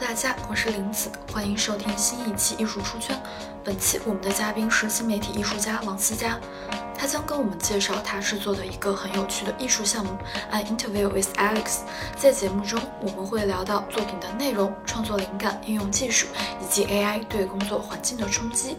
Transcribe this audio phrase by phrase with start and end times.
[0.00, 3.20] 大家，我是林子，欢迎收听新一期艺术出圈。
[3.64, 6.38] 本期我们的嘉宾是新媒体艺术家王思佳。
[6.96, 10.16] 他将跟我们介绍他制作的一个很有趣的艺术项目
[10.54, 11.64] 《An Interview with Alex》。
[12.16, 16.28] 在节目中，我们会聊到作品的内容、创作灵感、应用技术
[16.62, 18.76] 以及 AI 对工作环境的冲击。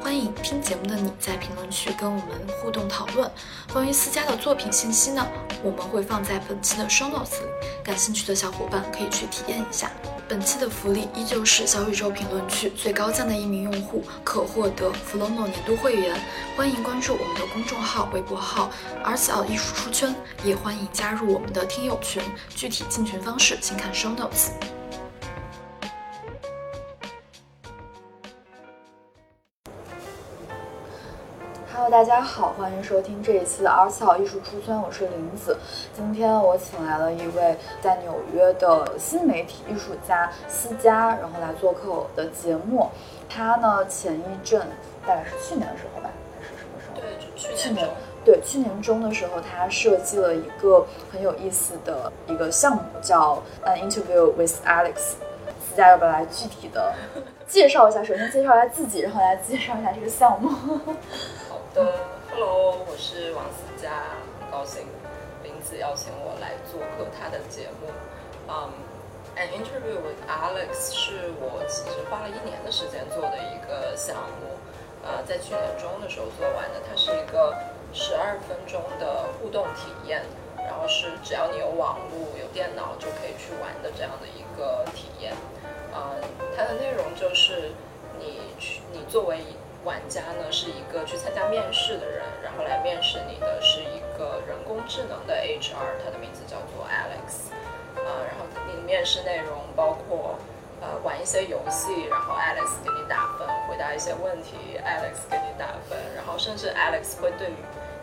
[0.00, 2.28] 欢迎听节目的你在评论区跟我们
[2.60, 3.28] 互动讨论。
[3.72, 5.26] 关于思佳的作品信息呢，
[5.62, 7.46] 我们会放在本期的 Show Notes 里，
[7.84, 9.90] 感兴趣的小伙伴可以去体验一下。
[10.32, 16.18] 本期的福利依旧是小宇宙评论区最高赞的一名用户可获得 Flomo 年度会员。
[16.56, 18.70] 欢迎关注我们的公众号、微博号
[19.04, 22.22] “Arts 艺术出圈”，也欢迎加入我们的听友群。
[22.48, 24.81] 具体进群方式，请看 Show Notes。
[31.82, 35.58] Hello，大家好，欢迎收听这一期的《Arts 艺术出圈》，我是林子。
[35.92, 42.88] 今天我请来了一位在纽约的新媒体艺术家思佳，然后来做客我的节目。
[43.28, 44.60] 他呢，前一阵
[45.04, 47.00] 大概是去年的时候吧，还是什么时候？
[47.00, 47.88] 对，就去去年。
[48.24, 55.14] 对，去年中的时候，他设计了一个很有意思的一个项目，叫 An Interview with Alex。
[55.68, 56.94] 思佳要不要来具体的
[57.48, 58.04] 介绍一下？
[58.04, 60.50] 首先介绍一下自己，然后来介绍一下这个项目。
[61.74, 61.94] 的
[62.30, 64.04] ，Hello，我是王思佳，
[64.40, 64.86] 很高兴
[65.42, 67.88] 林子邀请我来做客他的节目。
[68.46, 68.68] 嗯、
[69.36, 74.52] a n Interview with Alex 是我其实花了一年的时间做的一个项目，
[75.02, 76.82] 呃，在去年中的时候做完的。
[76.86, 77.56] 它是一个
[77.94, 80.22] 十二分钟的互动体验，
[80.58, 85.32] 然后是只要你有网络、有电脑就可以去玩的这样的一个体验。
[85.94, 86.20] 呃，
[86.54, 87.72] 它的内容就是
[88.18, 97.50] 你去，你作为一玩家呢是一个去参加面试的人，然后来面试你的是一个人工智能的 HR，它的名字叫做 Alex。
[97.96, 100.38] 呃，然后你的面试内容包括
[100.80, 107.54] 呃玩一些游戏，然后 Alex 给你打分，回答一些问题，Alex 给你打分，然后甚至 Alex 会对于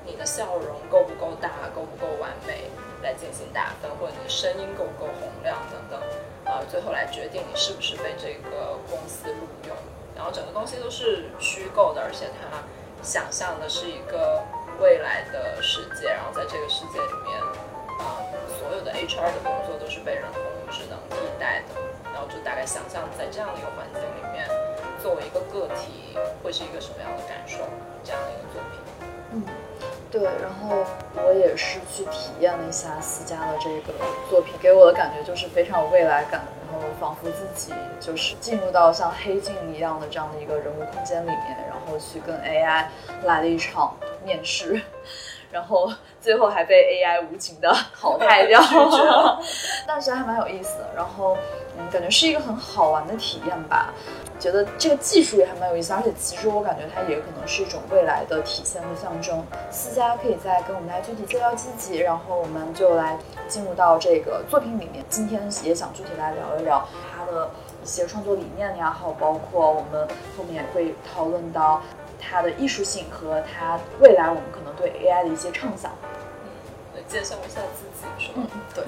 [0.06, 2.69] 你的笑容够不够大、够不够完美
[3.01, 6.00] 来进行打分，或者你的声音够不够洪亮等等，
[6.45, 9.75] 呃，最后来决定你是不是被这个公司录用。
[10.19, 12.59] 然后整个东西都是虚构的，而且它
[13.02, 14.44] 想象的是一个
[14.81, 17.40] 未来的世界，然后在这个世界里面，
[18.03, 18.19] 啊、
[18.59, 21.80] 所有的 HR 的工作都是被人工智能替代的。
[22.12, 24.46] 然后就大概想象在这样的一个环境里面，
[25.02, 27.59] 作为一个个体会是一个什么样的感受，
[28.03, 28.75] 这样的一个作品。
[29.31, 29.44] 嗯，
[30.12, 30.84] 对，然后
[31.16, 33.94] 我也是去体验了一下思佳的这个
[34.30, 42.85] 作品，给我的感觉就是非常有未来感，然后仿佛自己就是进入到像黑镜一样的这样的一个人物空间里面，然后去跟 AI
[43.24, 44.81] 来了一场面试，
[45.51, 48.61] 然后最后还被 AI 无情的淘汰掉，
[49.87, 51.37] 但是还蛮有意思的，然后
[51.77, 53.93] 嗯，感觉是一个很好玩的体验吧。
[54.39, 59.45] 觉得这个技术也还蛮有意思，而且其实我感觉它也可能是一种未来的体现和象征。
[59.69, 63.17] 思佳可以再跟我们来具体介绍自己，然后我们就来
[63.49, 65.03] 进入到这个作品里面。
[65.09, 67.49] 今天也想具体来聊一聊他的
[67.83, 70.07] 一些创作理念呀，还有包括我们
[70.38, 71.81] 后面也会讨论到
[72.19, 75.91] 它的艺术性和它未来我们可能对 AI 的一些畅想。
[76.96, 78.47] 来介绍一下自己是吗？
[78.52, 78.84] 嗯， 对，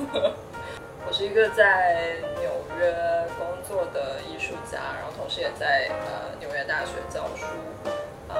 [1.08, 2.94] 我是一个在纽约
[3.38, 7.46] 工作的艺术家，然后同时也在呃纽约大学教书。
[8.34, 8.36] 嗯，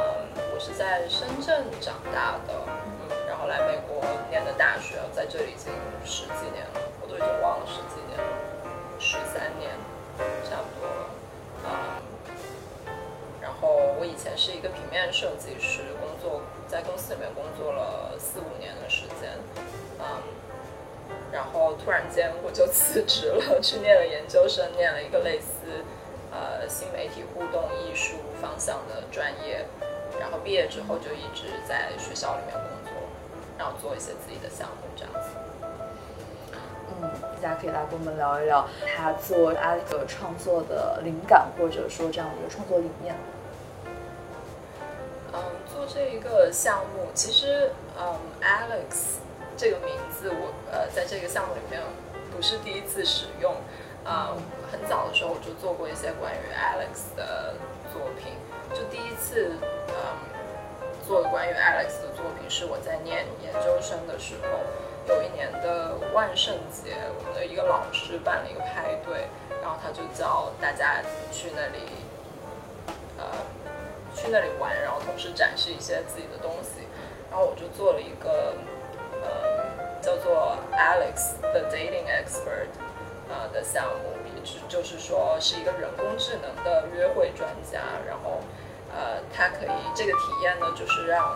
[0.54, 5.72] 我是在深圳长大的，嗯，然后来美国念的大学，在这里已经
[6.06, 8.24] 十几年了，我都已经忘了十几年了，
[8.98, 9.70] 十三年
[10.50, 10.88] 差不多
[13.62, 19.30] 后我以前是一个平面设计师，工作在公司里面工作了四五年的时间，
[20.00, 20.06] 嗯。
[21.32, 25.84] 然后突然间我就辞职了，去念了研究生，念了一个类似
[26.32, 29.66] 呃新媒体互动艺术方向的专业。
[30.20, 32.94] 然后毕业之后就一直在学校里面工作，
[33.58, 35.30] 然后做一些自己的项目这样子。
[37.02, 37.10] 嗯，
[37.42, 43.16] 大家可以来跟我们聊一聊他做 Alex 创作的灵感，或者说这样的一个创作理念。
[45.34, 45.40] 嗯，
[45.74, 49.20] 做这一个项目，其实嗯 Alex
[49.56, 51.82] 这个名字我呃在这个项目里面
[52.36, 53.56] 不是第一次使用，
[54.04, 54.36] 啊、
[54.72, 57.56] 很早的时候我就做过一些关于 Alex 的
[57.94, 58.34] 作品，
[58.76, 59.52] 就第一次
[59.88, 59.96] 嗯
[61.08, 64.60] 做关于 Alex 的作品是我在念研究生的时候，
[65.08, 69.28] 有一年的万圣节，我们的一个老师办了一个派对，
[69.62, 71.02] 然后他就叫大家
[71.32, 71.80] 去那里
[74.22, 76.86] 去那里玩，然后同时展示一些自己的东西，
[77.32, 78.54] 然后我就做了一个
[79.24, 82.70] 呃叫做 Alex the Dating Expert
[83.28, 84.14] 呃的项目，
[84.44, 88.42] 就就是说是一个人工智能的约会专家，然后
[88.94, 91.36] 呃，他可以这个体验呢，就是让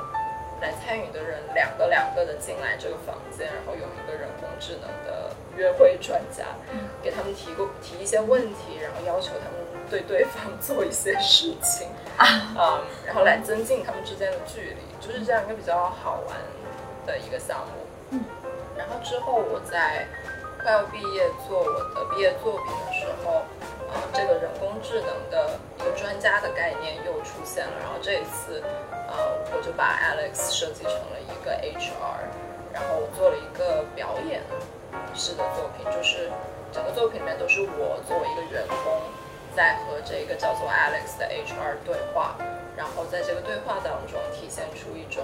[0.61, 6.45] 来参与的人两个两个的进来这个房间，然后有一个人工智能的约会专家，
[7.01, 11.87] 给他们提供提一些问题，然后要求他们对对方做一些事情
[12.17, 16.37] 啊，然后来增进他们之间的距离，就是这样一个比较好玩
[17.05, 17.85] 的一个项目。
[18.11, 18.23] 嗯，
[18.77, 20.07] 然后之后我在
[20.61, 23.45] 快要毕业做我的毕业作品的时候，
[23.91, 27.73] 啊，这个人工智能的一个专家的概念又出现了。
[27.79, 34.41] 然后这一次，呃，我就把 Alex 设计成了一个 HR，然后我做了一个表演
[35.13, 36.31] 式的作品，就是
[36.71, 39.01] 整个作品里面都是我作为一个员工，
[39.55, 42.35] 在和这个叫做 Alex 的 HR 对话，
[42.75, 45.23] 然后在这个对话当中体现出一种，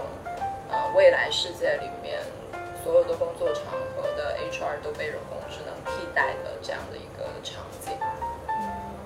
[0.69, 2.19] 呃，未来世界里面。
[2.83, 7.93] 所有的工作场合的 HR 都被人工智能替代的这样的一个场景。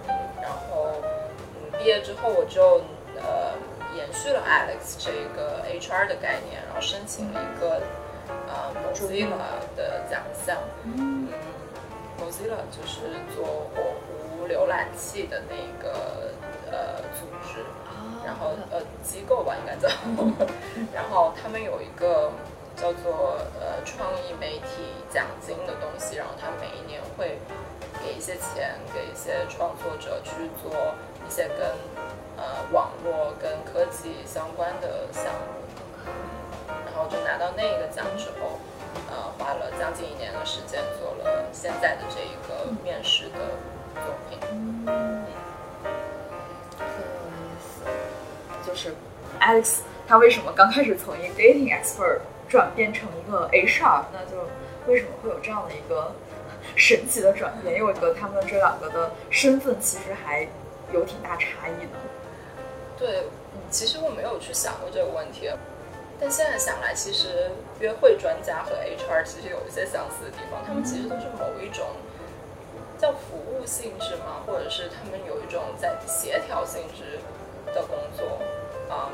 [0.08, 2.82] 嗯然后，嗯，毕业之后我就
[3.18, 3.52] 呃
[3.94, 7.82] 延续了 Alex 这个 HR 的概念，然后申请了一个
[8.48, 10.56] 呃 Mozilla 的奖项。
[10.86, 11.28] 嗯
[12.18, 13.68] ，Mozilla 就是做
[14.48, 16.32] 浏览器的那个
[16.72, 17.64] 呃组织，
[18.26, 19.88] 然后呃机构吧应该叫。
[20.94, 22.32] 然后他们有一个。
[22.76, 27.40] 叫做呃创意媒体奖金的东西，然后他每一年会
[28.04, 30.94] 给一些钱给一些创作者去做
[31.26, 31.72] 一些跟
[32.36, 36.12] 呃网络跟科技相关的项目，
[36.86, 38.60] 然后就拿到那个奖之后，
[39.10, 43.40] 呃花了将近一年的时间做了现在的这一个面试的
[43.96, 44.40] 作品。
[48.66, 48.94] 有，就是
[49.40, 54.48] Alex 他为什么刚开始从一个 dating expert 转变成一个 HR，那就
[54.88, 56.12] 为什么会有这样的一个
[56.76, 57.76] 神奇的转变？
[57.76, 60.48] 因为我觉得他们这两个的身份其实还
[60.94, 61.94] 有挺大差异的。
[62.98, 63.24] 对，
[63.70, 65.50] 其实我没有去想过这个问题，
[66.20, 71.88] 但现在想来，其实约会专家和 HR 其实有一些相似的地方，他们其实都是某一种
[72.98, 77.20] 叫服务性质吗，或者是他们有一种在协调性质
[77.74, 78.40] 的工作，
[78.90, 79.12] 嗯。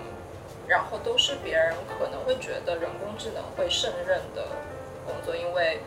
[0.68, 4.46] 然后都是别人可能会觉得人工智能会胜任的
[5.06, 5.82] 工作，因为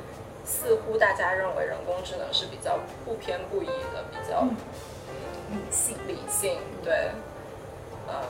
[0.45, 4.43] 似乎大家认为人工智能是比较不偏不倚的，比较
[5.49, 7.13] 理性理性，对，
[8.07, 8.21] 呃，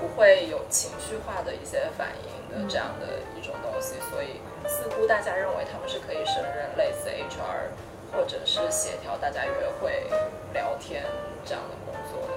[0.00, 3.06] 不会有情绪化的一些反应的这样的
[3.38, 7.70] 一种东西，所以似乎大家认为他们是可以胜任类似 HR
[8.12, 10.06] 或者是协调大家约会
[10.52, 11.02] 聊天
[11.44, 12.34] 这样的工作的。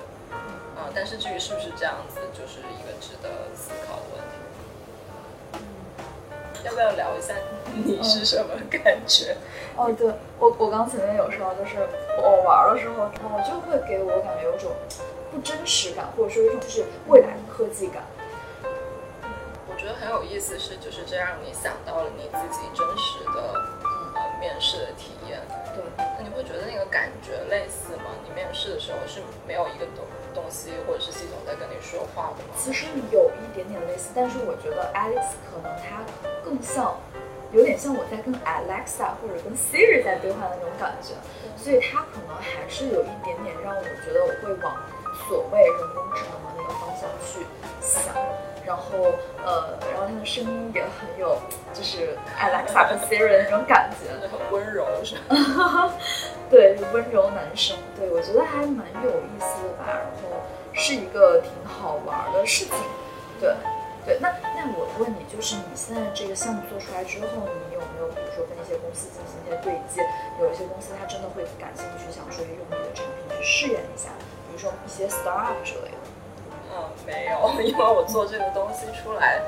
[0.80, 4.36] 啊，但是至于是不是这样子，就是一个值得思考的问题。
[6.64, 7.34] 要不要聊一下
[7.74, 9.38] 你是什么感觉？
[9.76, 11.88] 哦，对我我刚前面有说，就是
[12.18, 14.72] 我玩的时候，然后就会给我感觉有种
[15.32, 18.04] 不真实感，或者说一种就是未来的科技感。
[19.70, 23.62] 我觉得很有意思，是就是这让你想到了你自己真实的
[24.16, 25.25] 呃面试的体验。
[26.46, 28.14] 觉得那个感觉类似吗？
[28.24, 32.54] 你面试的时候是没有一个东东西或者是系统在跟你说话的吗？
[32.58, 36.06] 其实有一点点类似，但是我觉得 Alex 可能它
[36.44, 36.96] 更像，
[37.52, 41.18] 有点像我在跟 Alexa 或者跟 Siri 在对话的那种感觉，
[41.58, 44.76] 所以它可能还是有一点点让我觉得我会往
[45.28, 47.46] 所谓人工智能的那个方向去
[47.82, 48.14] 想，
[48.66, 49.14] 然后
[49.46, 51.38] 呃，然后他的声音也很有
[51.74, 55.94] 就是 Alexa 和 Siri 的那种感觉，很温柔是吗？
[56.50, 60.42] 对，温柔男生，对我觉得还蛮有意思的吧，然后
[60.74, 62.76] 是一个挺好玩的事情，
[63.40, 63.56] 对，
[64.06, 67.28] 对，那那我问你，就是你现在这个项目做出来之后，
[67.70, 70.06] 你有没有比如说跟一些公司进行一些对接？
[70.40, 74.10] 有一些公司他真的会感兴趣，想说用你的产品去试验一下，
[74.48, 76.05] 比如说一些 startup 之类的。
[77.06, 79.42] 没有，因为我做这个东西出来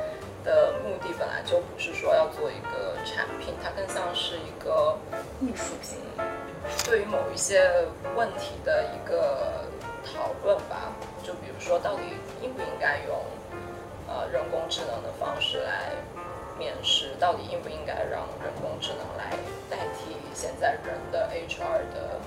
[0.43, 4.97] 的目的本来就不是说要做一个产品，它更像是一个
[5.41, 5.97] 艺术品。
[6.85, 7.69] 对于某一些
[8.15, 9.65] 问题的一个
[10.05, 10.91] 讨论吧，
[11.23, 12.01] 就比如说到底
[12.41, 13.17] 应不应该用
[14.07, 15.91] 呃人工智能的方式来
[16.59, 19.31] 面试，到底应不应该让人工智能来
[19.69, 22.19] 代替现在人的 HR 的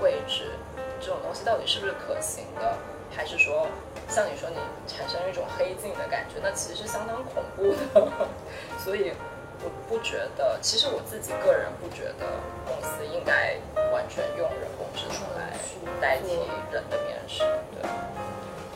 [0.00, 0.52] 位置，
[1.00, 2.76] 这种东西到底是不是可行的，
[3.14, 3.66] 还是说
[4.08, 8.08] 像你说你产生一种黑镜的感觉，那其实是相当恐怖的，
[8.82, 9.12] 所以。
[9.60, 12.24] 我不觉得，其实我自己个人不觉得
[12.64, 13.56] 公司应该
[13.90, 15.50] 完全用人工智能来
[16.00, 16.30] 代替
[16.70, 17.42] 人的面试，
[17.74, 17.82] 对，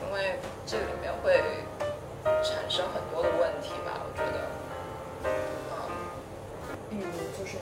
[0.03, 1.41] 因为这里面会
[2.43, 5.31] 产生很多的问题吧，我觉得，
[5.71, 5.87] 嗯，
[6.91, 7.07] 比如
[7.39, 7.59] 就是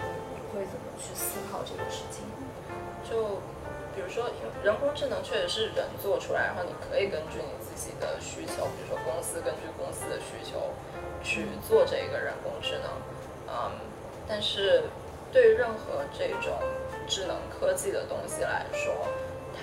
[0.61, 2.21] 会怎么去思考这个事情？
[3.09, 3.40] 就
[3.97, 4.29] 比如说
[4.62, 10.75] 人工智能确实是人做出来，然后你可以根据你自己的需求，比如说公司根据公司的需求
[11.25, 12.93] 去做这个人工智能，
[13.49, 13.73] 嗯，
[14.29, 14.85] 但是
[15.33, 16.52] 对于任何这种
[17.09, 19.09] 智能科技的东西来说，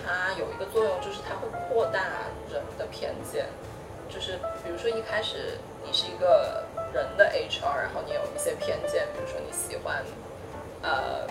[0.01, 3.45] 它有一个作用，就是它会扩大人的偏见。
[4.09, 10.01] 就是比如说一开始你是一个人的 HR，然后你有一些偏见，比如说你喜欢，
[10.87, 11.27] 呃，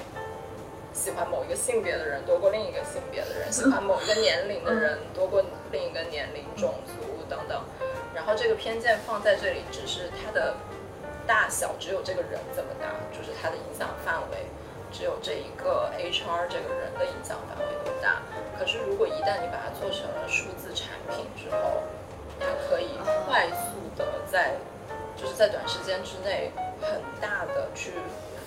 [0.93, 7.63] 喜欢某一个性别的人多过另一个性别的人，喜欢某一个年龄的人多过另一个年龄、种族等等。
[8.15, 10.57] 然后这个偏见放在这里，只是它的
[11.27, 14.45] 大小只有这个人这么大，就是它的影响范围。
[14.93, 18.23] 只有这一个 HR 这个人的影响范围多大？
[18.59, 21.83] 可是如果一旦你把它做成了数字产品之后，
[22.39, 22.91] 它可以
[23.27, 24.55] 快速的在，
[25.17, 27.93] 就是在短时间之内很大的去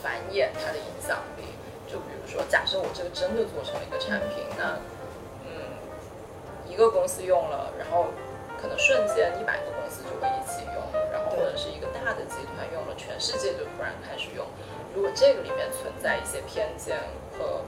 [0.02, 1.44] 繁衍它的影响力。
[1.90, 4.78] 就比如说，假设我这个真的做成了一个产品，那
[5.46, 5.50] 嗯，
[6.70, 8.14] 一个公司用了，然后
[8.62, 10.78] 可能瞬间一百个公司就会一起用，
[11.12, 14.46] 然后或者是一个大的集团用了，全世界就突然开始用。
[14.94, 16.98] 如果这个里面存在一些偏见
[17.34, 17.62] 和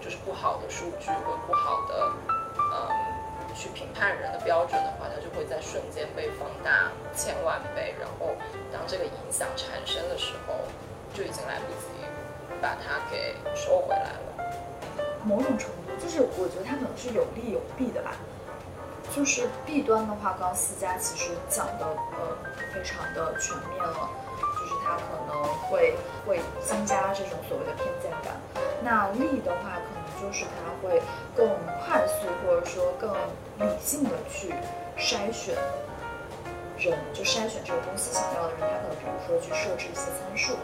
[0.00, 2.12] 就是不好的数据或不好的
[2.74, 2.90] 嗯
[3.54, 8.34] 去评判人的标准的话，它就会在瞬间被放大千万倍，然后
[8.72, 10.54] 当这个影响产生的时候，
[11.14, 11.86] 就已经来不及
[12.60, 14.44] 把它给收回来了。
[15.24, 18.12] 某种程度就是我觉得它可能是有利有弊的吧。
[19.14, 22.36] 就是弊端的话，刚刚思佳其实讲的呃
[22.72, 24.10] 非常的全面了。
[24.38, 25.96] 就是它可能会
[26.26, 28.36] 会增加这种所谓的偏见感，
[28.82, 31.00] 那利的话可能就是它会
[31.34, 31.48] 更
[31.84, 33.10] 快速或者说更
[33.58, 34.52] 理性的去
[34.98, 35.54] 筛选
[36.76, 40.54] 人，就筛选这个公司想要的人，他可能比如说去设置一些参数，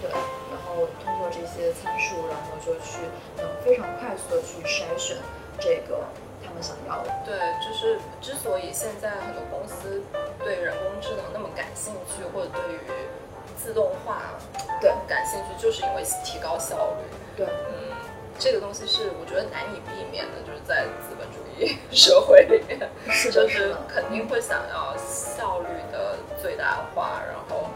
[0.00, 2.98] 对，然后通过这些参数，然后就去
[3.36, 5.16] 能非常快速的去筛选
[5.58, 6.00] 这个
[6.44, 7.10] 他们想要的。
[7.24, 10.02] 对，就是之所以现在很多公司
[10.44, 12.78] 对人工智能那么感兴趣，或者对于
[13.56, 14.34] 自动化，
[14.80, 17.16] 对，感兴趣就是因为提高效率。
[17.36, 17.96] 对，嗯，
[18.38, 27.22] 这个东西是我觉得难以避免的，就是在资本主义 社会里面，是就是肯定会想要效率的最大化。
[27.26, 27.70] 然后，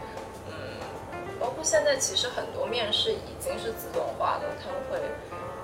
[1.63, 5.07] 现在其实很多面试已经是自动化的，他们会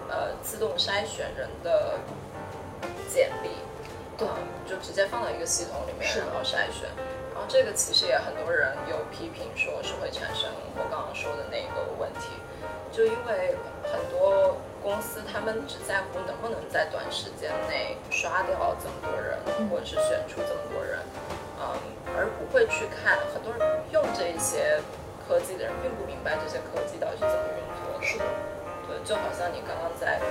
[0.10, 2.00] 呃自动筛选人的
[3.12, 3.50] 简历，
[4.18, 4.28] 对，
[4.68, 6.90] 就直接放到一个系统里面，然后筛选。
[7.34, 12.34] 然后这个其实也很多人有批评，说是会产生我刚刚说的那个问题，
[12.92, 19.38] 就因为很多公司他们只在乎能不能在短时间内刷掉这么多人，
[19.70, 20.98] 或者是选出这么多人，
[21.62, 21.78] 嗯，
[22.18, 24.82] 而不会去看很多人用这一些
[25.28, 28.06] 科技的人并不明白这些科技到底是怎么运作的。
[28.06, 28.26] 是的，
[28.88, 30.22] 对，就好像你刚刚在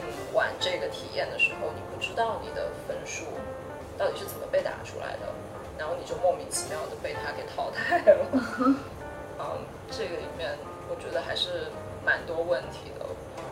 [0.00, 3.26] 嗯玩这个体验的时候，你不知道你的分数
[3.98, 5.28] 到底是怎么被打出来的。
[5.78, 8.26] 然后你就莫名其妙的被他给淘汰了，
[9.38, 10.58] 嗯，这个里面
[10.90, 11.70] 我觉得还是
[12.04, 13.06] 蛮多问题的。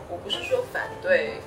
[0.09, 1.39] 我不是说反对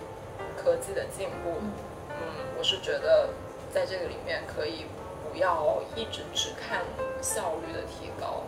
[0.56, 1.60] 科技的进步，
[2.08, 2.16] 嗯，
[2.56, 3.28] 我是觉得
[3.70, 4.86] 在这个里面可以
[5.30, 6.80] 不要一直只看
[7.20, 8.40] 效率的提高，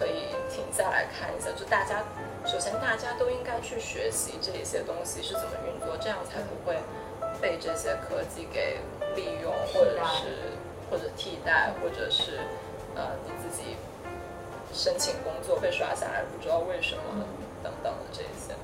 [0.00, 2.02] 可以停下来看一下，就大家
[2.44, 6.76] 首先大家都应该去学习这些东西是怎么运作，这样才不会
[7.40, 8.78] 被这些科技给
[9.14, 10.58] 利用或者是。
[10.90, 12.40] 或者替代，或者是，
[12.96, 13.76] 呃，你自己
[14.74, 17.24] 申请工作被刷下来，不知道为什么
[17.62, 18.56] 等等的这些。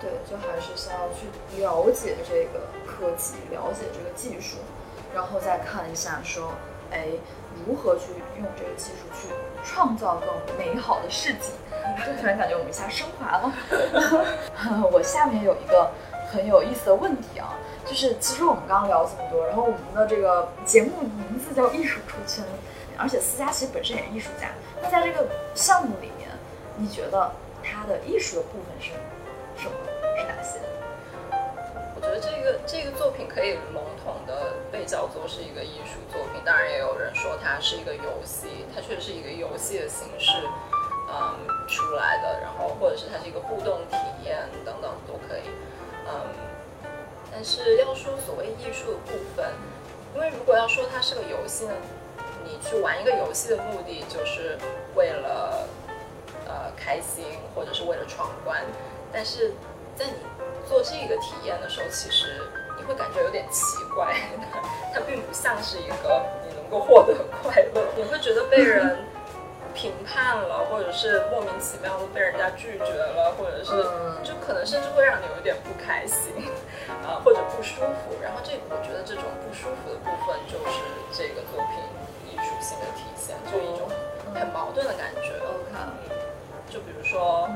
[0.00, 1.28] 对，就还是先要去
[1.62, 4.56] 了解这个科技，了解这个技术，
[5.14, 6.50] 然后再看一下说，
[6.90, 7.06] 哎，
[7.64, 8.06] 如何去
[8.36, 9.28] 用这个技术去
[9.64, 11.52] 创造更美好的世界。
[12.20, 13.52] 突然感觉我们一下升华了。
[14.92, 15.90] 我下面有一个
[16.30, 17.56] 很有意思的问题啊。
[17.86, 22.44] 就是其实我们刚刚聊这么多，然后我们的这个节目名字叫艺术出圈，
[22.96, 24.48] 而且思佳其实本身也是艺术家。
[24.80, 26.28] 那在这个项目里面，
[26.76, 27.32] 你觉得
[27.64, 28.90] 它的艺术的部分是
[29.56, 29.72] 什么？
[30.16, 30.60] 是哪些？
[31.96, 40.32] 我觉得这个这个作品可以笼统的被叫做是一个艺术作品，当然也有人说它是一个游戏，它确实是一个游戏的形式，
[41.08, 41.36] 嗯，
[41.68, 45.42] 出来的，然后或者是它是一个互动体验等等都可以，
[46.06, 46.22] 嗯。
[47.32, 49.46] 但是要说所谓艺术的部分，
[50.16, 51.72] 因为如果要说它是个游戏呢，
[52.44, 54.58] 你去玩一个游戏的目的就是
[54.96, 55.68] 为了
[56.48, 57.24] 呃开心
[57.54, 58.64] 或者是为了闯关，
[59.12, 59.52] 但是
[59.94, 60.14] 在你
[60.68, 62.39] 做这个体验的时候，其实
[62.90, 64.16] 会感觉有点奇怪，
[64.92, 69.06] 它并不像是一个你能够获得快乐，你会觉得被人
[69.72, 73.70] 评判了，或者是莫名其妙的被人家拒绝了，或者是
[74.26, 76.34] 就可能甚至会让你有一点不开心。
[77.06, 78.18] 啊，或者不舒服。
[78.20, 80.82] 然后这我觉得这种不舒服的部分就是
[81.14, 81.78] 这个作品
[82.26, 83.88] 艺术性的体现，就一种
[84.34, 85.30] 很矛盾的感觉。
[85.46, 85.78] OK，
[86.68, 87.48] 就比如说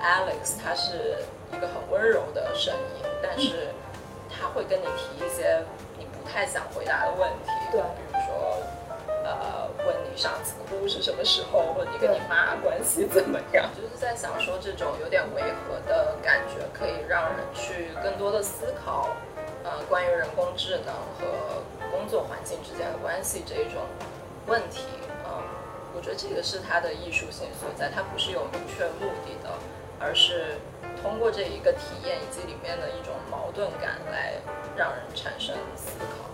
[0.00, 1.18] Alex，他是
[1.50, 3.79] 一个很温柔的声音，但是他
[4.50, 5.62] 会跟你提一些
[5.98, 7.50] 你不太想回答的问题。
[7.72, 8.56] 对，比如说
[9.24, 19.10] 呃，问你上次哭是什么时候，或者你跟你妈关系怎么样，就是在想说这种有点违和的感觉，可以让人去更多的思考，
[19.62, 23.82] 呃，关于人工智能和工作环境之间的关系这一种
[24.46, 24.84] 问题。
[25.24, 25.30] 嗯，
[25.94, 29.50] 我觉得这个是它的艺术性所在，它不是有明确目的的，
[30.00, 30.56] 而是
[31.02, 34.34] 通过这一个体验以及里面的一种矛盾感来
[34.74, 36.26] 让人产生思考。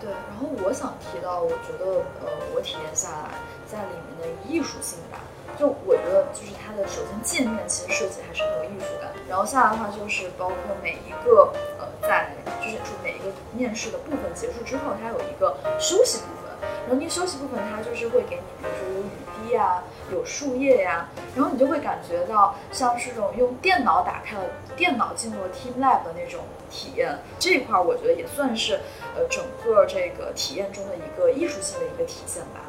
[0.00, 3.38] 对，然后我想提到，我觉得，呃，我体验下来，
[3.70, 5.22] 在里面的艺术性吧，
[5.56, 16.50] 就我觉得，就是它的首先界面其实设计还是很有艺术感，然后下来的话就是包括每一个，呃，在就是说每一个面试的部分结束之后，它有一个休息部分，
[16.82, 19.21] 然后那休息部分它就是会给你，比如说有
[19.52, 24.44] 呀，有树叶呀，然后你就会感觉到像是这种用电脑打开了
[24.76, 26.40] 电脑进入了 Team Lab 的那种
[26.70, 28.80] 体验，这一块我觉得也算是。
[29.14, 32.60] 呃，整个这个体验中的一个艺术性的一个体现吧。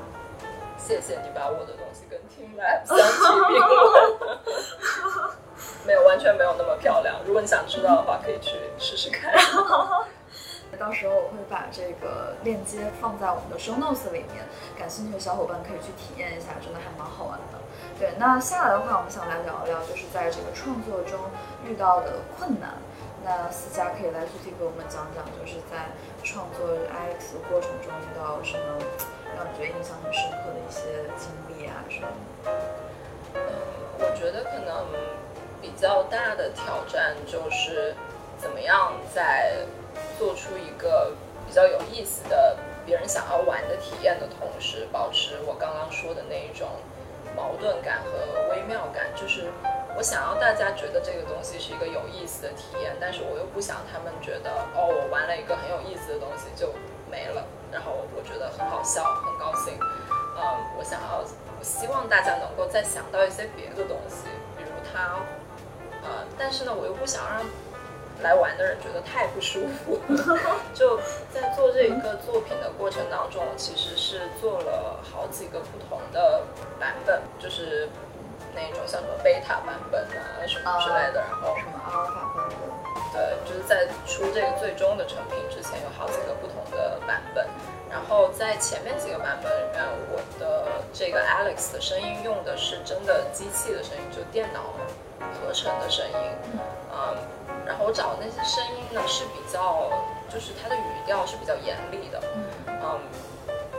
[0.77, 3.03] 谢谢你把我的东西跟 Team Lab 相提
[3.47, 4.19] 并论。
[5.87, 7.15] 没有，完全没有那么漂亮。
[7.25, 9.31] 如果你想知道的话，可以去试试看。
[10.77, 14.45] 到时候我会把这个链接放在我们的 Show Notes 里面，
[14.77, 17.59] 感兴趣的小伙伴可以去体验一下，真的还蛮好玩的。
[17.99, 21.19] 对，那下来的话，我们想来聊一聊，就是在这个创作中
[21.65, 22.75] 遇到的困难。
[23.23, 25.87] 那思佳可以来具体给我们讲讲，就是在
[26.23, 28.75] 创作 Alex 过程中遇到什么
[29.35, 32.07] 让你觉得印象很深刻的一些经历啊什么？
[33.35, 33.39] 嗯，
[33.99, 34.85] 我觉得可能
[35.61, 37.95] 比较大的挑战就是
[38.37, 39.65] 怎么样在
[40.17, 41.11] 做出一个
[41.47, 46.67] 比较有意思的、别人想要玩的体验的同时，保持我刚刚说的那一种
[47.35, 49.51] 矛盾感和微妙感，就是。
[49.95, 56.73] 我想要大家觉得这个东西是一个有意思的体验，但是我又不想他们觉得哦，我玩了一个很有意思的东西就
[57.11, 59.77] 没了，然后我觉得很好笑，很高兴。
[59.79, 60.41] 嗯，
[60.79, 61.23] 我想要，
[61.61, 64.25] 希望大家能够再想到一些别的东西，
[64.57, 65.21] 比如它，
[66.01, 67.45] 呃，但是呢，我又不想让
[68.21, 69.99] 来玩的人觉得太不舒服。
[70.73, 70.99] 就
[71.33, 76.43] 在做这一个作品的过程当中，其实是做了好几个不同的
[76.79, 77.89] 版本，就是。
[78.55, 82.53] 那种像什么贝塔版本啊什么之类的，然后什么阿尔法版本，
[83.11, 87.47] 对，就是在出这个最终的成品之前，有好几个不同的版本。
[87.89, 94.59] 然后在前面几个版本里面，我的这个 Alex 的声音用的是真的机器的声音，就电脑
[95.41, 96.13] 合成的声音。
[97.83, 99.91] 我找的那些声音呢是比较，
[100.29, 102.23] 就是它的语调是比较严厉的。
[102.65, 102.99] 嗯，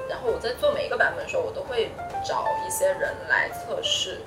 [0.08, 1.90] 然后我在做每一个版本的时候，我都会
[2.22, 4.20] 找一些人来测试。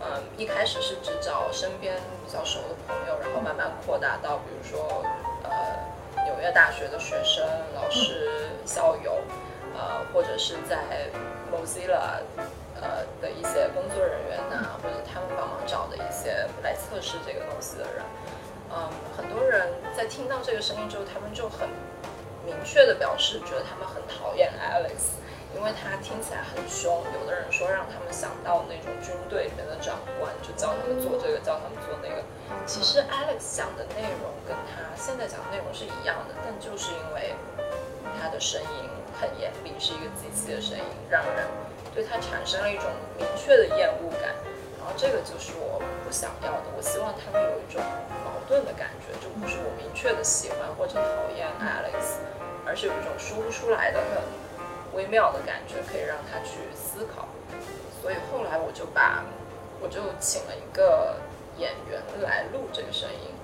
[0.00, 5.02] 嗯，一开始是只找身边比较熟的朋友，然后慢慢扩大到，比如说，
[5.42, 7.44] 呃，纽约大学的学生、
[7.74, 8.30] 老师、
[8.64, 9.18] 校友，
[9.76, 11.10] 呃，或者是在
[11.50, 12.22] Mozilla，
[12.80, 18.04] 呃的一些工作人员呐，或者他们帮忙找的一些来测试这个东西的人。
[18.74, 21.68] 嗯，很多人在听到这个声音之后，他们就很
[22.44, 25.22] 明确的表示，觉得他们很讨厌 Alex。
[25.54, 32.26] 因为他听起来很凶，有的人说让他们想到那种军队里面的长官，就叫他们做这个，叫他们做那个。
[32.66, 37.38] 其实 Alex 讲的内容跟他现在讲的内容是一样的，但就是因为
[38.18, 41.46] 他的声音很严厉，是一个机器的声音，让人
[41.94, 44.34] 对他产生了一种明确的厌恶感。
[44.82, 47.80] 然后这个就是我不想要的，我希望他们有一种
[48.48, 52.18] 盾的感觉，就不是我明确的喜欢或者讨厌 Alex，
[52.66, 54.44] 而是有一种说不出来的很。
[54.94, 57.26] 微妙的感觉可以让他去思考，
[58.00, 59.24] 所以后来我就把，
[59.82, 61.16] 我就请了一个
[61.58, 63.34] 演员来录这个声音，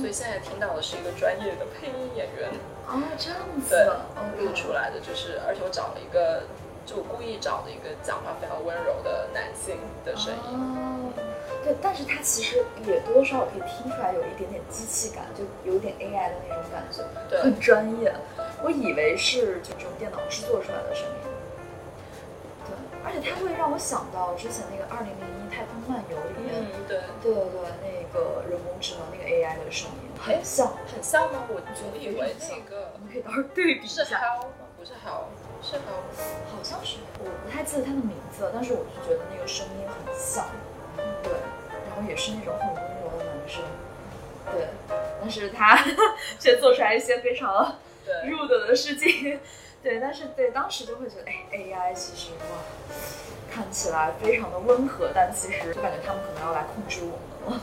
[0.00, 2.50] 所以现在听到的是一个专业的配音演员。
[2.88, 3.88] 哦，这样子，
[4.34, 6.42] 对录出来的就是，而且我找了一个，
[6.84, 10.58] 就故意找的一个讲话非常温柔的男性的声音。
[10.58, 11.14] 哦，
[11.66, 18.14] 对，但是它其实也多多少少可以听出来有一点点机器感，就有点 AI 的那种感觉，对，很专业。
[18.62, 21.26] 我以为是就这种电脑制作出来的声音，
[22.70, 22.70] 对，
[23.02, 31.50] 而且它会让我想到之前那个《二零零一太空漫游》里面，对对对对，那个人工智能那个 AI 的声音，很像，很像吗？
[31.50, 34.04] 我觉得以为那个，我们可以到时候对比一下。
[34.04, 34.14] 是？
[34.78, 35.26] 不是 Hell，
[36.46, 40.46] 好像是，我不太记得它的名字，但是我就觉得那个声音很像，
[42.16, 43.62] 也是那种很温柔的男生。
[44.50, 44.68] 对，
[45.20, 45.78] 但是他
[46.40, 47.76] 却做出来一些非常
[48.06, 49.38] 对 rude 的事情。
[49.84, 52.56] 对，但是对当时就会觉得，哎，AI 其实哇，
[53.52, 57.18] 看起来非常的温和，但其实就感觉他们可能要来控制我
[57.50, 57.62] 们了。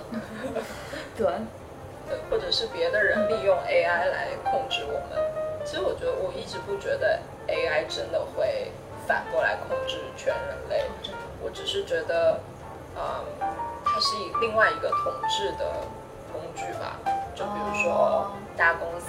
[1.17, 1.25] 对，
[2.07, 5.65] 对，或者是别的人利用 AI 来控制我们。
[5.65, 8.71] 其实我觉得我一直不觉得 AI 真的会
[9.07, 10.83] 反过来控制全人类，
[11.41, 12.39] 我只是觉得，
[12.95, 13.25] 嗯，
[13.93, 15.85] 它是以另外一个统治的
[16.31, 16.97] 工具吧。
[17.35, 19.07] 就比如说哦大公司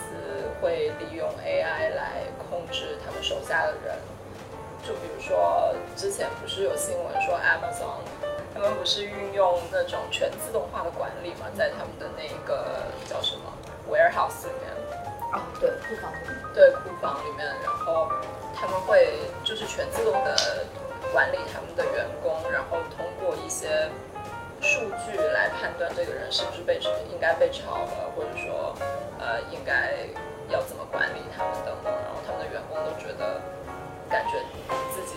[0.60, 3.96] 会利用 AI 来控制他们手下的人，
[4.82, 8.00] 就比如说之前不是有新闻说 Amazon
[8.54, 13.52] 他们不是运用那种全自动化的管理嘛，在他们的那个叫什么
[13.90, 14.72] warehouse 里面，
[15.32, 18.08] 哦，对，库房里面，对库房里面，然后
[18.54, 20.64] 他们会就是全自动的
[21.12, 23.90] 管理他们的员工，然后通过一些
[24.64, 26.81] 数据来判断这个人是不是被
[27.12, 28.74] 应该被炒了，或者说
[29.20, 29.92] 呃应该
[30.48, 33.42] 要怎么管理他们等等，然后他们的员工都觉得
[34.09, 34.40] 感觉
[34.94, 35.14] 自己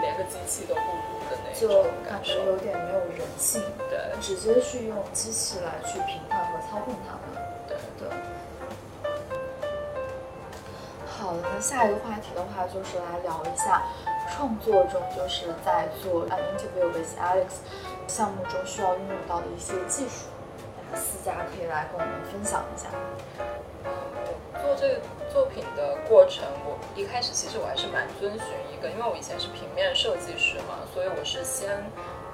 [0.00, 7.22] 连个机器都不如的那就种感觉感受，有点没有人性，对直接去用机器来去评判和操控他们。
[7.68, 7.76] 对。
[7.98, 8.08] 对。
[11.06, 13.82] 好的，那下一个话题的话，就是来聊一下
[14.30, 17.46] 创作中，就是在做《Interview with Alex》
[18.08, 20.26] 项目中需要运用到的一些技术。
[20.90, 22.88] 那思佳可以来跟我们分享一下。
[23.84, 31.68] 我做这个作品的过程，我一开始其实我还是蛮遵循一个，因为我以前是平面设计师嘛，所以我是先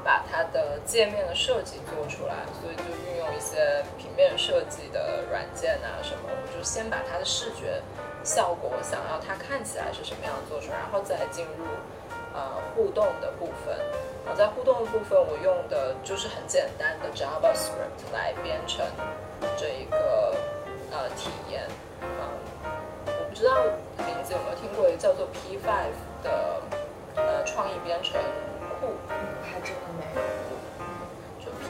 [0.05, 7.83] 把它的界面的设计做出来，所以就运用一些平面设计的软件啊什么，我就先把它的视觉
[8.23, 11.67] 效果，想要它看起来是什么样做出来，然后再进入
[12.33, 13.77] 呃互动的部分。
[14.37, 18.85] 在互动的部分，我用的就是很简单的 JavaScript 来编程
[19.57, 20.35] 这一个
[20.91, 21.63] 呃体验。
[22.03, 22.09] 嗯，
[23.07, 23.63] 我不知道
[23.99, 25.63] 名字有没有听过一个叫做 P5
[26.23, 26.61] 的
[27.17, 28.21] 呃创意编程
[28.81, 28.89] 库。
[29.11, 30.23] 嗯，还真的没有。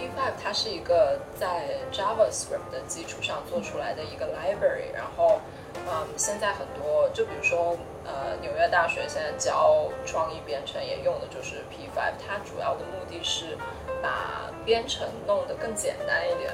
[0.04, 5.40] 就 P5 它是一个在 JavaScript 的基础上做出来的一个 library，然后
[5.86, 13.56] 嗯，现在很多就比如说呃纽约大学现在教创意编程也用的就是 P5，它主要的目的是
[14.02, 16.52] 把编程弄得更简单一点，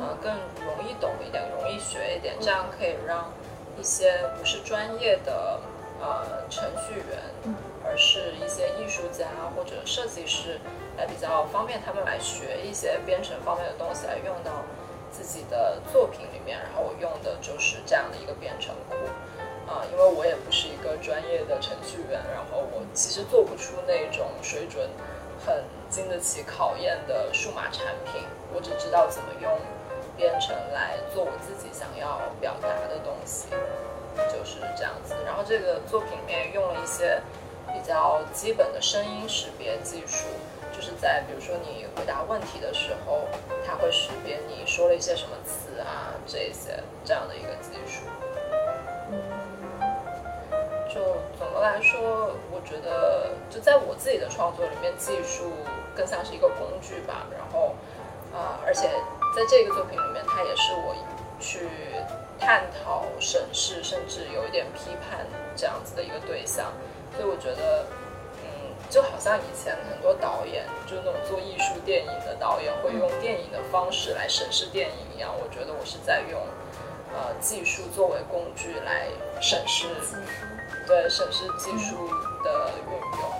[0.00, 0.32] 呃更
[0.64, 3.32] 容易懂一点，容易学一点，这样可以让
[3.78, 5.60] 一些不是专业的
[6.00, 7.54] 呃程序员。
[7.96, 9.26] 是一些艺术家
[9.56, 10.58] 或者设计师
[10.96, 14.62] 来比较方便他们来学一些编程方面的东西，来用到
[15.10, 16.58] 自己的作品里面。
[16.58, 18.96] 然后我用的就是这样的一个编程库，
[19.70, 24.88] 啊、因为我也不是一个专业的程序员，然后我其实做不出那种水准
[25.44, 29.50] 很经得起考验的数码产品，我只知道怎么用
[30.16, 33.46] 编程来做我自己想要表达的东西，
[34.30, 35.14] 就是这样子。
[35.24, 37.20] 然后这个作品里面用了一些。
[37.74, 40.26] 比较基本的声音识别技术，
[40.72, 43.26] 就是在比如说你回答问题的时候，
[43.66, 48.06] 它会识别你说了一些什么词啊，这些这样的一个技术。
[50.88, 51.00] 就
[51.36, 55.50] 总的来说，我觉得就在我自己的创作里面，技术
[55.96, 57.26] 更像是一个工具吧。
[57.36, 57.74] 然后，
[58.32, 58.86] 啊、而且
[59.34, 60.94] 在这个作品里面，它也是我
[61.40, 61.68] 去
[62.38, 66.72] 探讨、审视，甚至有一点批判这样子的一个对象。
[67.16, 67.86] 所以我觉得，
[68.42, 75.30] 嗯，就好像以前很多导演，就是那种做艺术电影的导演，会用电影的方式来审视电影一样。
[75.32, 76.40] 我觉得我是在用，
[77.14, 79.06] 呃，技术作为工具来
[79.40, 79.86] 审视，
[80.86, 82.08] 对，审视技术
[82.42, 83.30] 的运用。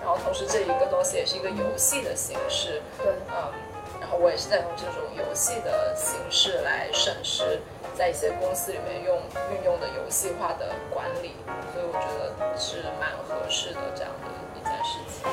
[0.00, 3.50] 然后同时这一个东西也是一个游戏的形式，对，嗯，
[3.98, 7.58] 然后我也是在用这种游戏的形式来审视
[7.96, 9.16] 在一些公司里面用
[9.52, 11.36] 运用的游戏化的管理，
[11.72, 14.28] 所以我觉得是蛮合适的这样的
[14.58, 15.30] 一件事情。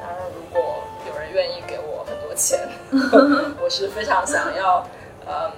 [0.00, 2.58] 当然，如果有人愿意给我很多钱，
[3.62, 4.84] 我是非常想要，
[5.26, 5.52] 嗯，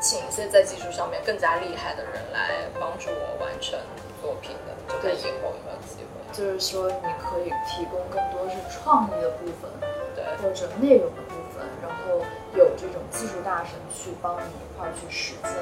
[0.00, 3.78] 请一些在技术上面更加厉害的人来帮助我完成
[4.22, 6.08] 作品的，就看以后有没有机会。
[6.32, 9.68] 就是说你可以提供更多是创意的部分，
[10.14, 11.10] 对，或者内容
[12.08, 12.24] 后
[12.56, 15.52] 有这种技术大神去帮你一块儿去实践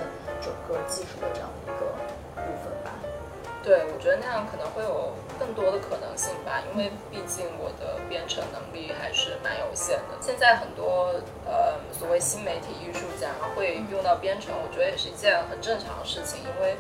[0.41, 1.87] 整个技术的这样的一个
[2.35, 2.95] 部分吧。
[3.63, 10.15] 对，我觉得那样可能会有更多的可能性吧，因为毕竟我的编程能力还是蛮有限的。
[10.21, 16.77] 现在很多呃所谓新媒体艺术家会用到编程，我觉得也是一件很正常的事情，因为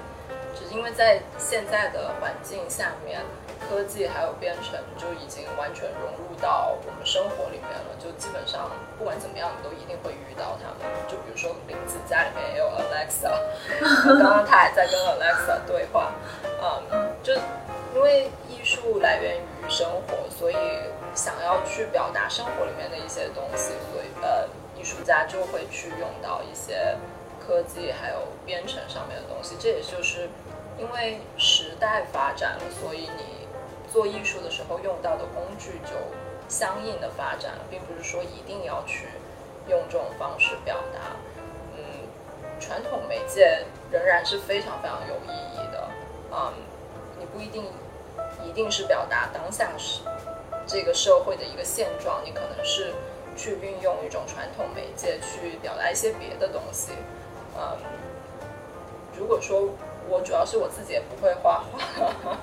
[0.59, 3.21] 只是因为在现在的环境下面，
[3.69, 10.91] 科技还有编程就已经完全融入到我们生活里面了，就基本上不管怎么样，你都一定会遇到他们。
[11.07, 13.31] 就比如说林子家里面也有 Alexa，
[14.19, 16.13] 刚刚他还在跟 Alexa 对话，
[16.63, 17.35] 嗯，就
[17.95, 20.57] 因为艺术来源于生活，所以
[21.15, 26.97] 想要去表达生活里面的一些东西，所以呃，艺术家就会去用到一些
[27.47, 29.57] 科技还有编程上面的东西。
[29.59, 30.29] 这也就是
[30.79, 33.47] 因为时代发展了，所以你
[33.93, 35.93] 做艺术的时候用到的工具就
[36.49, 39.09] 相应的发展了，并不是说一定要去
[39.69, 41.17] 用这种方式表达。
[41.77, 41.81] 嗯，
[42.61, 45.89] 传统媒介仍然是非常非常有意义的。
[46.33, 46.53] 嗯，
[47.19, 47.65] 你不一定
[48.45, 50.03] 一定是表达当下是
[50.67, 52.93] 这个社会的一个现状，你可能是
[53.37, 56.93] 去运用一种传统媒介去表达一些别的东西。
[57.59, 57.77] 嗯，
[59.19, 59.69] 如果说
[60.09, 62.37] 我主要是我自己也不会画画，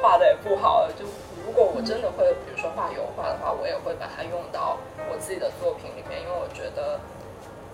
[0.00, 1.04] 画的也不好，就
[1.44, 4.76] 如果我真的会，比如说画油画的话，我也会把它用到
[5.10, 7.00] 我自己的作品里面，因为我觉得，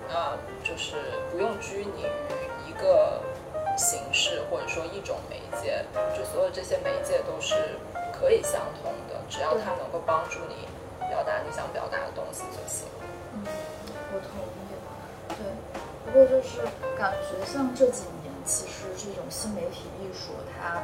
[0.08, 0.96] 呃，就是
[1.30, 3.20] 不用拘泥于一个
[3.76, 5.84] 形式或者说一种媒介，
[6.16, 7.54] 就所有这些媒介都是
[8.12, 10.68] 可以相通的，只要它能够帮助你
[11.10, 12.86] 表达你想表达的东西就行。
[13.34, 13.44] 嗯，
[14.14, 14.40] 我同
[16.14, 16.60] 不过就是
[16.96, 20.80] 感觉像这几年，其实这种新媒体艺术它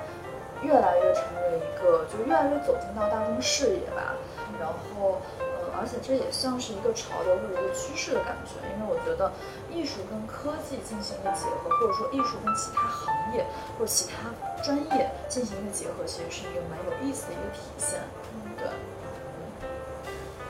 [0.61, 4.19] 越来越成为一个，就越来越走进到大众视野吧。
[4.59, 9.31] 然后，呃，而且这也像是一个潮流或者一个趋势的感觉，因为我觉得
[9.71, 13.47] 艺术跟科技进行一个结合，或者说艺术跟其他行业
[13.79, 18.03] 或者其他专业进行一个结合，其实是一个蛮有意思的一个体现。
[18.35, 18.67] 嗯，对。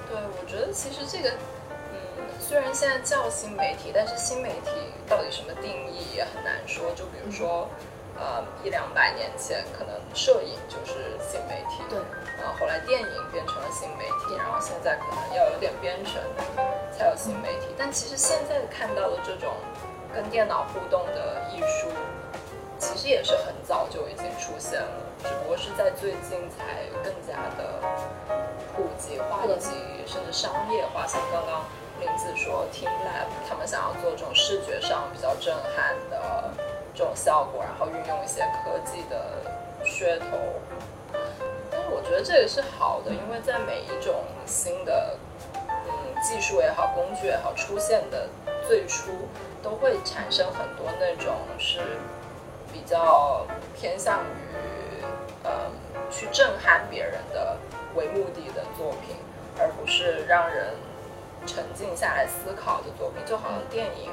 [0.09, 1.31] 对，我觉得其实这个，
[2.39, 4.71] 虽然现在叫新媒体，但是新媒体
[5.09, 6.91] 到底什么定义也很难说。
[6.97, 7.69] 就比如说，
[8.19, 11.99] 呃，一两百年前可能摄影就是新媒体，对。
[12.41, 16.15] 然后后来电影变成了新媒体，然后现在可能要有点编程
[16.97, 17.69] 才有新媒体。
[17.77, 19.53] 但其实现在看到的这种
[20.15, 21.89] 跟电脑互动的艺术，
[22.79, 28.40] 其实也是很早就已经出现了，只不过是在最近才更加的
[28.75, 29.71] 普及化以及
[30.07, 31.07] 甚至商业化。
[31.07, 31.65] 像刚刚
[32.01, 36.51] 林子说 Team Lab，他们想要做这种视觉上比较震撼的
[36.95, 39.43] 这种效果，然后运用一些科技的
[39.85, 40.37] 噱头。
[41.71, 45.17] 但是我觉得这也是好的，因为在每一种新的
[45.67, 48.29] 嗯技术也好、工具也好出现的
[48.67, 49.11] 最初，
[49.63, 51.81] 都会产生很多那种是
[52.73, 55.05] 比较偏向于
[55.45, 55.51] 嗯
[56.11, 57.57] 去震撼别人的
[57.95, 59.17] 为目的的作品，
[59.59, 60.75] 而不是让人
[61.47, 63.23] 沉静下来思考的作品。
[63.27, 64.11] 就好像电影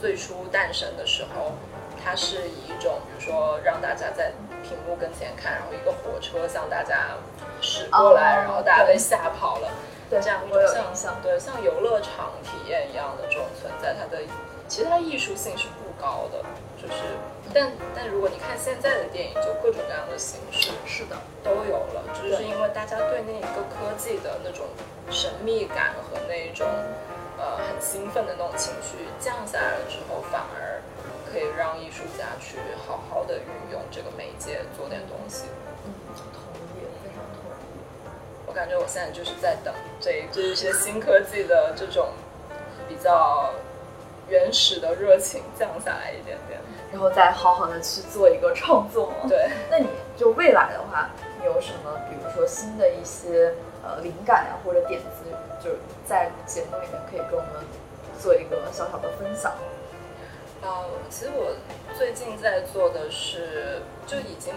[0.00, 1.52] 最初诞生的时候，
[2.02, 7.16] 它是以一种比如说让大家在屏幕跟前看，然后一个火车向大家
[7.60, 9.68] 驶过来，哦然后大家被吓跑了。
[10.10, 11.14] 对，这样我有像印象。
[11.22, 14.20] 对像游乐场体验一样的这种存在，它的
[14.66, 16.42] 其实它艺术性是不高的，
[16.80, 16.94] 就是
[17.52, 24.66] 但但如果你看现在的电影，就各种各样的形式是的，都有了，就是因为大家对那一个科技的那种
[25.10, 26.66] 神秘感和那种
[27.38, 30.80] 呃很兴奋的那种情绪降下来了之后，反而
[31.30, 35.44] 可以让艺术家去好好的运用这个媒介做点东西。
[35.84, 38.10] 嗯，同意，非常同意。
[38.46, 42.08] 我感觉我现在就是在等这这一些新科技的这种
[42.88, 43.52] 比较
[44.30, 46.58] 原始的热情降下来一点点。
[46.92, 49.12] 然后再好好的去做一个创作。
[49.28, 55.30] 对，那你就未来的话，你有什么，比如说新的一些呃灵感啊、或者点子，
[55.62, 57.62] 就是在节目里面可以跟我们
[58.18, 59.52] 做一个小小的分享？
[60.62, 61.54] 呃，其实我
[61.96, 64.52] 最近在做的是，就已经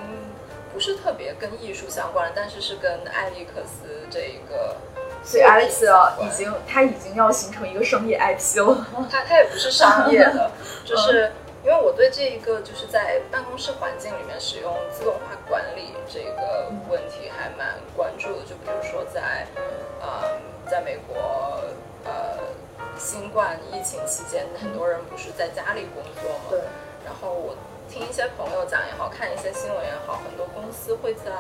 [0.74, 4.76] 不是特别跟艺术相关，但是是跟艾利克斯这一个
[5.24, 5.86] 所以 Alex
[6.22, 8.86] 已经，他已经要形成一个商业 IP 了。
[9.10, 10.52] 他他也不是商业的，
[10.84, 11.32] 就是
[11.64, 18.40] 因为我对这一个就是在办公室环境里面使用自动化管理这个问题还蛮关注的。
[18.44, 19.48] 就比如说在
[20.02, 20.38] 呃，
[20.70, 21.64] 在美国
[22.04, 22.12] 呃
[22.98, 26.60] 新冠疫情期间，很多人不是在家里工作嘛，对，
[27.06, 27.56] 然后我
[27.90, 31.32] 听一些朋友讲也好，看一些新闻也好，很多公司会在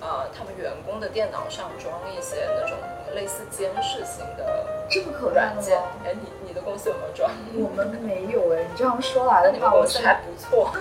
[0.00, 2.76] 呃他们员工的电脑上装一些那种
[3.14, 5.86] 类似监视型的这么可软件吗？。
[6.04, 7.30] 哎，你你的公司有没有装？
[7.54, 10.72] 我们没有哎，你这样说来那你们的话，我是公司还不错。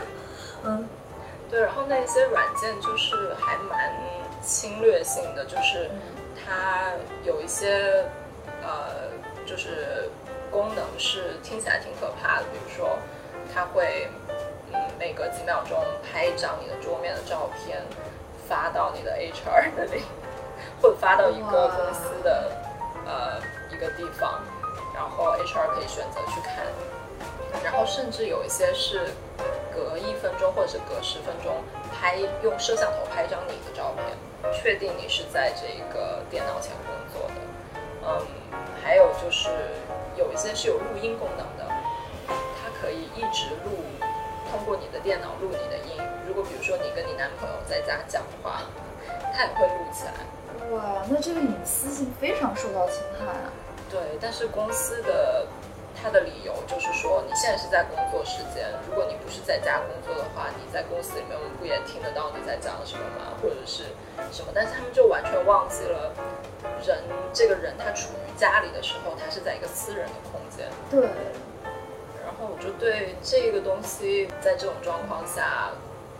[0.63, 0.87] 嗯，
[1.49, 3.91] 对，然后那些软件就是还蛮
[4.41, 5.89] 侵略性的，就是
[6.35, 6.91] 它
[7.23, 8.05] 有一些
[8.61, 9.09] 呃，
[9.45, 10.09] 就是
[10.51, 12.97] 功能是听起来挺可怕的，比如说
[13.53, 14.07] 它会
[14.71, 17.81] 嗯每隔几秒钟拍一张你的桌面的照片，
[18.47, 20.03] 发到你的 HR 那里，
[20.83, 22.51] 或者发到一个公司的
[23.05, 23.39] 呃
[23.71, 24.41] 一个地方，
[24.93, 26.65] 然后 HR 可以选择去看。
[27.63, 29.11] 然后甚至有一些是
[29.73, 37.35] 隔一分钟或者是隔十分钟拍，用摄像头拍一张你的照片，确定你是在这个电脑前工作的。
[38.05, 38.27] 嗯，
[38.83, 39.49] 还有就是
[40.17, 41.73] 有一些是有录音功能的，
[42.27, 43.85] 它可以一直录，
[44.51, 46.03] 通过你的电脑录你的音。
[46.27, 48.63] 如果比如说你跟你男朋友在家讲话，
[49.33, 50.13] 它也会录起来。
[50.71, 53.51] 哇，那这个隐私性非常受到侵害啊。
[53.89, 55.47] 对，但是公司的。
[55.95, 63.37] 他的理由就是说，你现在是在工作时间，如果你不是在家工作的话，你在公司里面，我们不也听得到你在讲什么吗？
[63.41, 63.83] 或者是
[64.29, 64.51] 什么？
[64.53, 66.11] 但是他们就完全忘记了，
[66.85, 66.97] 人
[67.31, 70.67] 这个人他处于家里的时候，他是在一个私人的空间。
[70.91, 71.07] 对。
[72.25, 75.71] 然后我就对这个东西，在这种状况下，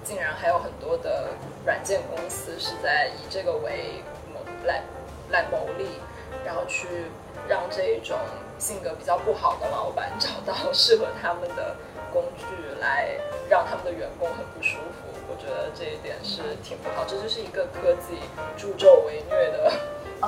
[0.04, 1.30] 竟然还有很多的
[1.66, 4.84] 软件公司是在以这个为谋来
[5.30, 5.88] 来谋利，
[6.46, 6.88] 然后去
[7.48, 8.18] 让这一种。
[8.60, 11.76] 性格比较不好的老板找到适合他们的
[12.14, 12.46] 工具
[12.80, 13.10] 来
[13.50, 17.04] 让他们的员工很不舒服，我觉得这一点是挺不好。
[17.06, 18.16] 这就是一个科技
[18.56, 19.74] 助纣为虐的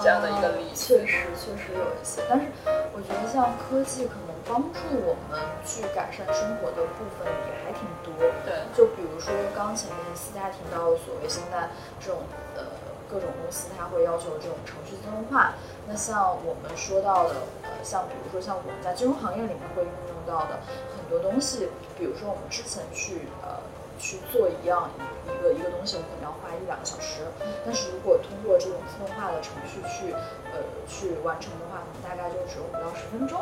[0.02, 0.76] 这样的一个例子。
[0.76, 2.22] 确实，确实有一些。
[2.30, 2.46] 但是
[2.94, 8.14] 我觉得像科技可能帮助我们去改善生活的部分也还挺多。
[8.46, 12.22] 对，就比如说刚前面私家提到的所谓现在这种
[12.56, 12.64] 呃
[13.10, 15.54] 各种公司它会要求这种程序自动化。
[15.88, 20.60] 那像我们说到的，呃，像比如说像我们在金融行业里面会运用到的
[20.98, 23.62] 很多东西，比如说我们之前去呃
[24.00, 24.90] 去做一样
[25.26, 27.24] 一个一个东西，我可能要花一两个小时，
[27.66, 30.14] 但是如果通过这种自动化的程序去
[30.52, 33.42] 呃去完成的话，可能大概就只有五到十分钟。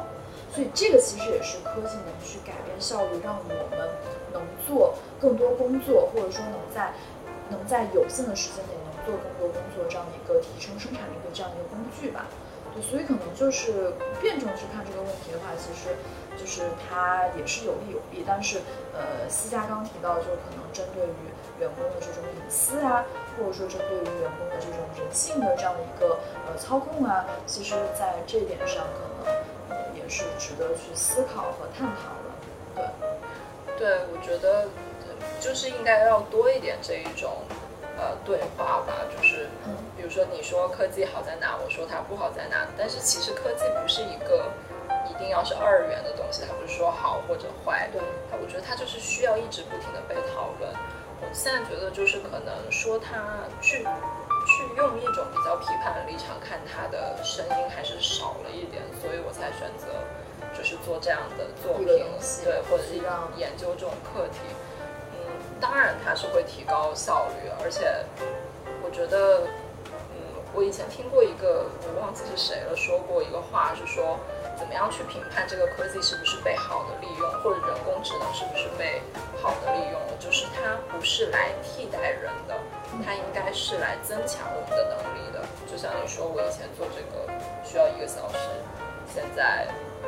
[0.53, 3.57] 所以这个其实也是科技能去改变效率，让我们
[4.31, 6.93] 能做更多工作，或者说能在
[7.49, 8.93] 能在有限的时间内能。
[9.03, 12.23] 做更多工作这样的一个提升生产力的这样一个工具吧，
[12.73, 15.91] 对，所以可能就是辩证去看这个问题的话，其实
[16.37, 18.23] 就是它也是有利有弊。
[18.25, 18.59] 但是，
[18.93, 23.05] 呃，思佳刚提到，就可能针对于员工的这种隐私啊，
[23.37, 32.93] 或者说针对于员工的这种人性的这样的一个呃操控啊，其实在这点上可能也是值得去思考和探讨的。
[33.77, 34.67] 对，对，我觉得
[35.39, 37.43] 就是应该要多一点这一种。
[37.95, 39.47] 呃，对话吧，就是，
[39.95, 44.72] 比如说你说科技好在哪，我说它不好在哪，但是其实科技不是一个一
[45.23, 50.69] 定要是二元的东西，它不是说好或者坏，对，它我觉得它就是需要一直不停的被讨论。
[51.21, 59.87] 我现在觉得就是可能说它去去用一种比较批判的立场看它的声音还是少了一点，所以我才选择
[60.51, 62.95] 就是做这样的作品，对，或者是
[63.39, 64.39] 研究这种课题。
[65.15, 65.23] 嗯
[65.61, 67.87] 当然，它是会提高效率，而且
[68.83, 69.47] 我觉得，
[69.87, 74.19] 嗯，我以前听过一个，我忘记是谁了，说过一个话，是说
[74.57, 79.01] 怎么样去评判这个科技是不是被好的利用，或者人工智能是不是被
[79.41, 82.57] 好的利用了，就是它不是来替代人的，
[83.05, 85.43] 它应该是来增强我们的能力的。
[85.69, 87.27] 就像你说，我以前做这个
[87.63, 88.37] 需要一个小时，
[89.13, 89.67] 现在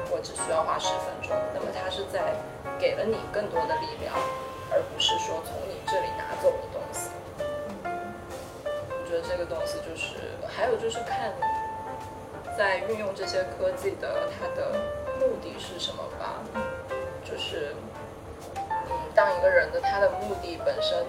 [0.10, 2.36] 我只需要花十分钟，那么它是在
[2.80, 4.14] 给了你更多的力量。
[4.72, 7.12] 而不是说从你这里拿走的东西。
[8.90, 10.18] 我觉得这个东西就是，
[10.50, 11.32] 还有就是看
[12.58, 14.72] 在运用这些科技的它的
[15.20, 16.44] 目的是什么吧。
[17.24, 17.76] 就是，
[18.56, 21.06] 嗯，当一个人的他的目的本身，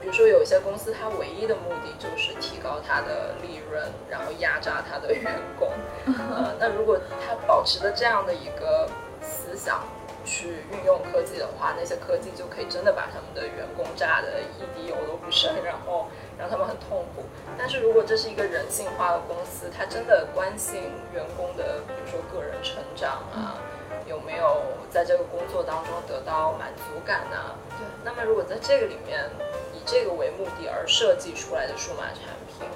[0.00, 5.68] 比如说有一些公司，它唯一的目的就是提高它的利润，然后压榨它的员工。
[6.06, 8.88] 呃，那如果他保持着这样的一个
[9.22, 9.82] 思想。
[10.22, 16.08] 去运用科技的话，那些科技就可以真的把他们的员工榨得一滴油都不剩，然后
[16.40, 17.22] 让他们很痛苦。
[17.58, 20.80] 但是如果这是一个人性化的公司，他真的关心
[21.12, 23.60] 员工的，比如说个人成长啊，
[24.06, 27.54] 有没有在这个工作当中得到满足感啊？
[27.78, 27.86] 对。
[28.02, 29.28] 那么如果在这个里面
[29.74, 32.66] 以这个为目的而设计出来的数码产品，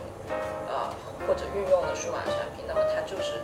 [0.69, 0.93] 呃，
[1.27, 3.41] 或者运用的数码产品，那么它就是。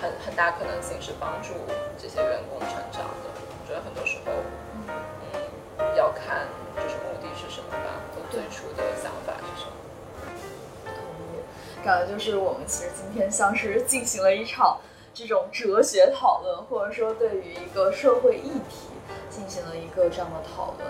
[0.00, 1.54] 很很大可能性是帮助
[1.98, 3.30] 这些员工成长的。
[3.34, 4.32] 我觉得很多时候，
[4.88, 6.46] 嗯，要看
[11.82, 14.78] 感觉就是我们其实今天像是进行了一场
[15.12, 18.88] 这种哲学讨论，或者说对于一个社会议题
[19.28, 20.88] 进行了一个这样的讨论，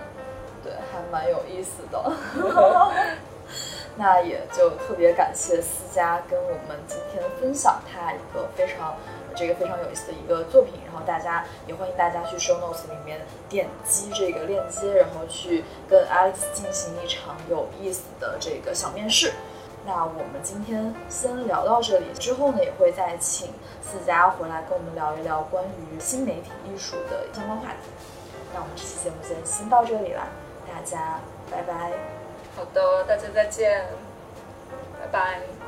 [0.63, 2.13] 对，还蛮有意思的。
[3.97, 8.97] 那也就特别感谢思佳跟我们今天分享他一个非常
[9.35, 19.33] 这个非常有意思的一个作品，然后大家也欢迎大家去 show notes 里面点击这个链接，然后去跟 Alex 进行一场有意思的这个小面试。
[19.85, 23.53] 那我们今天先聊到这里，之后呢也会再请
[23.83, 27.91] 四家回来跟我们聊一聊关于新媒体艺术的相关话题。
[28.55, 30.23] 那我们这期节目就先到这里了，
[30.67, 31.19] 大家
[31.51, 31.93] 拜拜。
[32.55, 33.87] 好的，大家再见，
[35.01, 35.62] 拜拜。